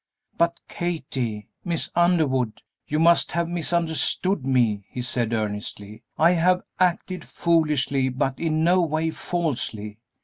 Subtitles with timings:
[0.35, 6.01] "But, Kathie Miss Underwood you must have misunderstood me," he said, earnestly.
[6.17, 9.99] "I have acted foolishly, but in no way falsely.